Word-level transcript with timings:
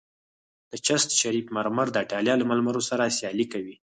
د 0.71 0.73
چشت 0.87 1.09
شریف 1.21 1.45
مرمر 1.55 1.87
د 1.91 1.95
ایټالیا 2.03 2.33
له 2.37 2.45
مرمرو 2.51 2.81
سره 2.89 3.13
سیالي 3.17 3.45
کوي 3.53 3.75